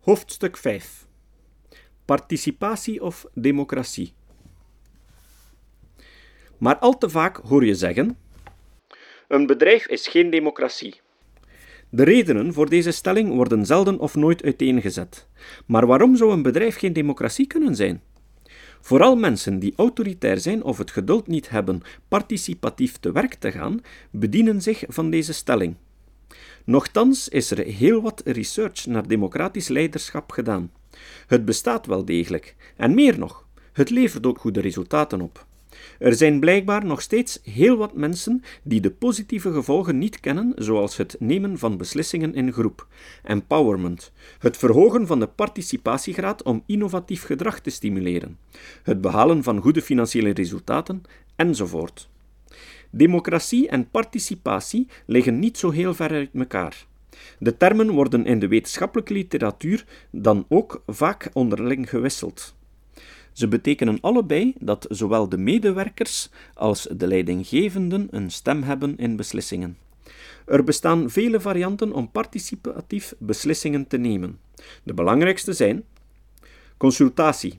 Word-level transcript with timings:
Hoofdstuk 0.00 0.56
5 0.56 1.06
Participatie 2.04 3.02
of 3.02 3.26
democratie. 3.34 4.12
Maar 6.58 6.76
al 6.76 6.98
te 6.98 7.08
vaak 7.08 7.36
hoor 7.36 7.64
je 7.64 7.74
zeggen: 7.74 8.16
Een 9.28 9.46
bedrijf 9.46 9.86
is 9.86 10.08
geen 10.08 10.30
democratie. 10.30 11.00
De 11.88 12.02
redenen 12.02 12.52
voor 12.52 12.68
deze 12.68 12.90
stelling 12.90 13.34
worden 13.34 13.66
zelden 13.66 13.98
of 13.98 14.14
nooit 14.14 14.42
uiteengezet. 14.42 15.28
Maar 15.66 15.86
waarom 15.86 16.16
zou 16.16 16.32
een 16.32 16.42
bedrijf 16.42 16.76
geen 16.78 16.92
democratie 16.92 17.46
kunnen 17.46 17.74
zijn? 17.74 18.02
Vooral 18.80 19.16
mensen 19.16 19.58
die 19.58 19.72
autoritair 19.76 20.38
zijn 20.38 20.62
of 20.62 20.78
het 20.78 20.90
geduld 20.90 21.26
niet 21.26 21.48
hebben 21.48 21.82
participatief 22.08 22.96
te 22.96 23.12
werk 23.12 23.34
te 23.34 23.52
gaan, 23.52 23.80
bedienen 24.10 24.62
zich 24.62 24.84
van 24.88 25.10
deze 25.10 25.32
stelling. 25.32 25.76
Nochtans 26.68 27.28
is 27.28 27.50
er 27.50 27.58
heel 27.66 28.02
wat 28.02 28.22
research 28.24 28.86
naar 28.86 29.08
democratisch 29.08 29.68
leiderschap 29.68 30.32
gedaan. 30.32 30.72
Het 31.26 31.44
bestaat 31.44 31.86
wel 31.86 32.04
degelijk, 32.04 32.56
en 32.76 32.94
meer 32.94 33.18
nog, 33.18 33.46
het 33.72 33.90
levert 33.90 34.26
ook 34.26 34.38
goede 34.38 34.60
resultaten 34.60 35.20
op. 35.20 35.46
Er 35.98 36.14
zijn 36.14 36.40
blijkbaar 36.40 36.84
nog 36.84 37.00
steeds 37.00 37.40
heel 37.42 37.76
wat 37.76 37.94
mensen 37.94 38.42
die 38.62 38.80
de 38.80 38.90
positieve 38.90 39.52
gevolgen 39.52 39.98
niet 39.98 40.20
kennen, 40.20 40.52
zoals 40.56 40.96
het 40.96 41.16
nemen 41.18 41.58
van 41.58 41.76
beslissingen 41.76 42.34
in 42.34 42.52
groep, 42.52 42.86
empowerment, 43.22 44.12
het 44.38 44.56
verhogen 44.56 45.06
van 45.06 45.20
de 45.20 45.26
participatiegraad 45.26 46.42
om 46.42 46.62
innovatief 46.66 47.22
gedrag 47.22 47.60
te 47.60 47.70
stimuleren, 47.70 48.38
het 48.82 49.00
behalen 49.00 49.42
van 49.42 49.60
goede 49.60 49.82
financiële 49.82 50.30
resultaten, 50.30 51.02
enzovoort. 51.36 52.08
Democratie 52.90 53.68
en 53.68 53.90
participatie 53.90 54.86
liggen 55.06 55.38
niet 55.38 55.58
zo 55.58 55.70
heel 55.70 55.94
ver 55.94 56.10
uit 56.10 56.30
elkaar. 56.34 56.86
De 57.38 57.56
termen 57.56 57.90
worden 57.90 58.26
in 58.26 58.38
de 58.38 58.48
wetenschappelijke 58.48 59.12
literatuur 59.12 59.84
dan 60.10 60.44
ook 60.48 60.82
vaak 60.86 61.30
onderling 61.32 61.88
gewisseld. 61.88 62.56
Ze 63.32 63.48
betekenen 63.48 63.98
allebei 64.00 64.54
dat 64.58 64.86
zowel 64.88 65.28
de 65.28 65.38
medewerkers 65.38 66.30
als 66.54 66.88
de 66.96 67.06
leidinggevenden 67.06 68.08
een 68.10 68.30
stem 68.30 68.62
hebben 68.62 68.96
in 68.96 69.16
beslissingen. 69.16 69.78
Er 70.46 70.64
bestaan 70.64 71.10
vele 71.10 71.40
varianten 71.40 71.92
om 71.92 72.10
participatief 72.10 73.14
beslissingen 73.18 73.86
te 73.86 73.96
nemen. 73.96 74.38
De 74.82 74.94
belangrijkste 74.94 75.52
zijn 75.52 75.84
consultatie, 76.76 77.58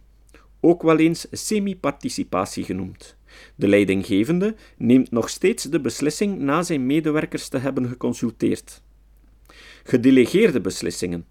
ook 0.59 0.81
wel 0.81 0.97
eens 0.97 1.27
semi-participatie 1.31 2.63
genoemd. 2.63 3.17
De 3.55 3.67
leidinggevende 3.67 4.55
neemt 4.77 5.11
nog 5.11 5.29
steeds 5.29 5.63
de 5.63 5.79
beslissing 5.79 6.39
na 6.39 6.63
zijn 6.63 6.85
medewerkers 6.85 7.47
te 7.47 7.57
hebben 7.57 7.87
geconsulteerd. 7.87 8.81
Gedelegeerde 9.83 10.61
beslissingen. 10.61 11.25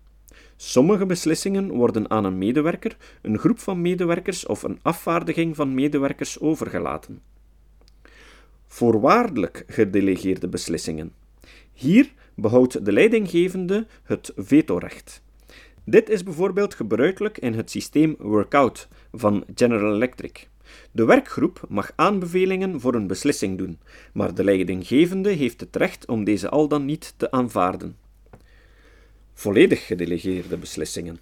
Sommige 0.57 1.07
beslissingen 1.07 1.71
worden 1.71 2.11
aan 2.11 2.25
een 2.25 2.39
medewerker, 2.39 2.97
een 3.23 3.39
groep 3.39 3.59
van 3.59 3.81
medewerkers 3.81 4.47
of 4.47 4.63
een 4.63 4.79
afvaardiging 4.83 5.57
van 5.57 5.75
medewerkers 5.75 6.41
overgelaten. 6.41 7.23
Voorwaardelijk 8.67 9.65
gedelegeerde 9.67 10.49
beslissingen. 10.49 11.13
Hier 11.73 12.13
behoudt 12.35 12.85
de 12.85 12.93
leidinggevende 12.93 13.87
het 14.03 14.33
vetorecht. 14.37 15.23
Dit 15.85 16.09
is 16.09 16.23
bijvoorbeeld 16.23 16.75
gebruikelijk 16.75 17.39
in 17.39 17.55
het 17.55 17.71
systeem 17.71 18.15
Workout 18.19 18.89
van 19.13 19.45
General 19.55 19.95
Electric. 19.95 20.49
De 20.91 21.05
werkgroep 21.05 21.65
mag 21.69 21.93
aanbevelingen 21.97 22.81
voor 22.81 22.95
een 22.95 23.07
beslissing 23.07 23.59
doen, 23.59 23.79
maar 24.13 24.35
de 24.35 24.45
leidinggevende 24.45 25.31
heeft 25.31 25.61
het 25.61 25.77
recht 25.77 26.07
om 26.07 26.25
deze 26.25 26.49
al 26.49 26.69
dan 26.69 26.85
niet 26.85 27.15
te 27.17 27.31
aanvaarden. 27.31 27.97
Volledig 29.35 29.87
gedelegeerde 29.87 30.57
beslissingen. 30.57 31.21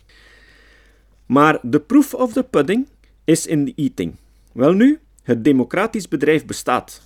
Maar 1.27 1.58
de 1.62 1.80
proof 1.80 2.14
of 2.14 2.33
the 2.33 2.42
pudding 2.42 2.86
is 3.25 3.47
in 3.47 3.64
the 3.64 3.72
eating. 3.77 4.14
Welnu, 4.53 4.98
het 5.22 5.44
democratisch 5.44 6.09
bedrijf 6.09 6.44
bestaat. 6.44 7.03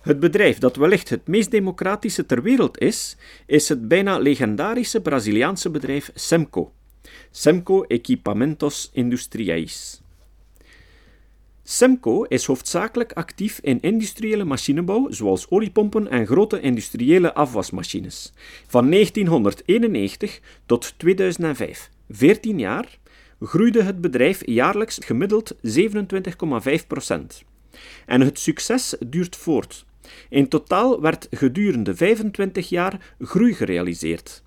Het 0.00 0.20
bedrijf 0.20 0.58
dat 0.58 0.76
wellicht 0.76 1.08
het 1.08 1.26
meest 1.26 1.50
democratische 1.50 2.26
ter 2.26 2.42
wereld 2.42 2.78
is, 2.78 3.16
is 3.46 3.68
het 3.68 3.88
bijna 3.88 4.18
legendarische 4.18 5.00
Braziliaanse 5.00 5.70
bedrijf 5.70 6.10
Semco. 6.14 6.72
Semco 7.30 7.82
Equipamentos 7.82 8.90
Industriais. 8.92 10.00
Semco 11.70 12.22
is 12.22 12.46
hoofdzakelijk 12.46 13.12
actief 13.12 13.58
in 13.62 13.80
industriële 13.80 14.44
machinebouw, 14.44 15.10
zoals 15.10 15.50
oliepompen 15.50 16.08
en 16.10 16.26
grote 16.26 16.60
industriële 16.60 17.34
afwasmachines. 17.34 18.32
Van 18.66 18.90
1991 18.90 20.40
tot 20.66 20.94
2005, 20.96 21.90
14 22.10 22.58
jaar, 22.58 22.98
groeide 23.40 23.82
het 23.82 24.00
bedrijf 24.00 24.46
jaarlijks 24.46 24.98
gemiddeld 25.04 25.54
27,5% 25.54 25.58
En 28.06 28.20
het 28.20 28.38
succes 28.38 28.96
duurt 29.06 29.36
voort. 29.36 29.84
In 30.28 30.48
totaal 30.48 31.00
werd 31.00 31.26
gedurende 31.30 31.96
25 31.96 32.68
jaar 32.68 33.14
groei 33.20 33.54
gerealiseerd. 33.54 34.42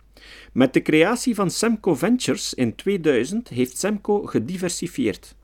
Met 0.54 0.74
de 0.74 0.82
creatie 0.82 1.36
van 1.36 1.52
Semco 1.52 1.96
Ventures 1.96 2.54
in 2.54 2.76
2000 2.76 3.48
heeft 3.48 3.78
Semco 3.78 4.26
gediversifieerd. 4.26 5.36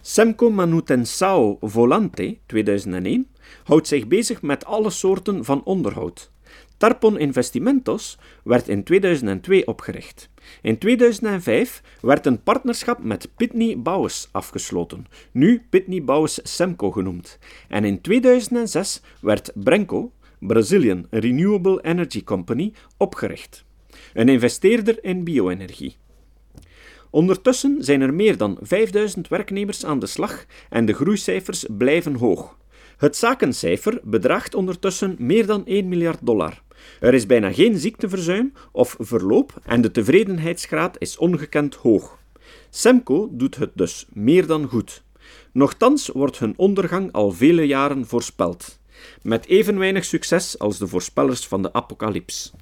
Semco 0.00 0.50
Manutenção 0.50 1.56
Volante 1.60 2.38
2001 2.46 3.26
houdt 3.64 3.86
zich 3.86 4.06
bezig 4.06 4.42
met 4.42 4.64
alle 4.64 4.90
soorten 4.90 5.44
van 5.44 5.64
onderhoud. 5.64 6.30
Tarpon 6.76 7.18
Investimentos 7.18 8.18
werd 8.44 8.68
in 8.68 8.82
2002 8.84 9.66
opgericht. 9.66 10.30
In 10.62 10.78
2005 10.78 11.82
werd 12.00 12.26
een 12.26 12.42
partnerschap 12.42 13.02
met 13.02 13.28
Pitney 13.36 13.78
Bowes 13.78 14.28
afgesloten, 14.32 15.06
nu 15.32 15.66
Pitney 15.70 16.02
Bowes 16.02 16.40
Semco 16.42 16.90
genoemd. 16.90 17.38
En 17.68 17.84
in 17.84 18.00
2006 18.00 19.00
werd 19.20 19.52
Brenco, 19.54 20.12
Brazilian 20.38 21.06
Renewable 21.10 21.82
Energy 21.82 22.24
Company, 22.24 22.72
opgericht. 22.96 23.64
Een 24.14 24.28
investeerder 24.28 25.04
in 25.04 25.24
bio-energie. 25.24 25.96
Ondertussen 27.12 27.76
zijn 27.78 28.00
er 28.00 28.14
meer 28.14 28.36
dan 28.36 28.58
5000 28.60 29.28
werknemers 29.28 29.84
aan 29.84 29.98
de 29.98 30.06
slag 30.06 30.44
en 30.70 30.86
de 30.86 30.92
groeicijfers 30.92 31.64
blijven 31.76 32.14
hoog. 32.14 32.56
Het 32.96 33.16
zakencijfer 33.16 34.00
bedraagt 34.02 34.54
ondertussen 34.54 35.16
meer 35.18 35.46
dan 35.46 35.66
1 35.66 35.88
miljard 35.88 36.18
dollar. 36.22 36.62
Er 37.00 37.14
is 37.14 37.26
bijna 37.26 37.52
geen 37.52 37.78
ziekteverzuim 37.78 38.52
of 38.70 38.96
verloop 38.98 39.60
en 39.64 39.80
de 39.80 39.90
tevredenheidsgraad 39.90 40.96
is 40.98 41.18
ongekend 41.18 41.74
hoog. 41.74 42.18
Semco 42.70 43.28
doet 43.32 43.56
het 43.56 43.70
dus 43.74 44.06
meer 44.12 44.46
dan 44.46 44.68
goed. 44.68 45.02
Nochtans 45.52 46.08
wordt 46.08 46.38
hun 46.38 46.54
ondergang 46.56 47.12
al 47.12 47.30
vele 47.30 47.62
jaren 47.62 48.06
voorspeld. 48.06 48.78
Met 49.22 49.46
even 49.46 49.78
weinig 49.78 50.04
succes 50.04 50.58
als 50.58 50.78
de 50.78 50.86
voorspellers 50.86 51.46
van 51.46 51.62
de 51.62 51.72
apocalyps. 51.72 52.52